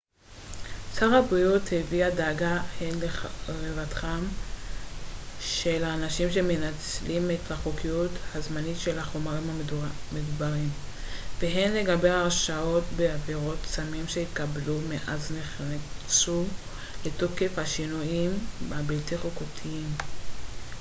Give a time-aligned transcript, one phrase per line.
[0.95, 2.99] שר הבריאות הביע דאגה הן
[3.47, 4.23] לרווחתם
[5.39, 10.69] של אנשים שמנצלים את החוקיות הזמנית של החומרים המדוברים
[11.39, 16.43] והן לגבי הרשעות בעבירות סמים שהתקבלו מאז נכנסו
[17.05, 18.31] לתוקף השינויים
[18.71, 19.89] הבלתי חוקתיים